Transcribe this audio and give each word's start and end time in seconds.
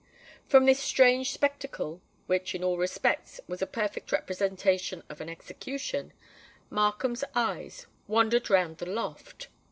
From 0.47 0.65
this 0.65 0.79
strange 0.79 1.31
spectacle,—which, 1.31 2.55
in 2.55 2.63
all 2.63 2.79
respects, 2.79 3.39
was 3.47 3.61
a 3.61 3.67
perfect 3.67 4.11
representation 4.11 5.03
of 5.09 5.21
an 5.21 5.29
execution—Markham's 5.29 7.23
eyes 7.35 7.85
wandered 8.07 8.49
round 8.49 8.79
the 8.79 8.87
loft. 8.89 9.49